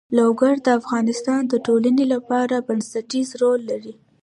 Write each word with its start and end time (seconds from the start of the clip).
لوگر 0.17 0.53
د 0.65 0.67
افغانستان 0.79 1.41
د 1.47 1.53
ټولنې 1.65 2.05
لپاره 2.13 2.55
بنسټيز 2.67 3.29
رول 3.41 3.59
لري. 3.71 3.93